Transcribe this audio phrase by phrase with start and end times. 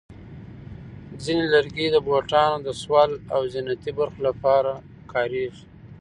[1.23, 4.71] ځینې لرګي د بوټانو د سول او زینتي برخو لپاره
[5.11, 5.63] کارېږي.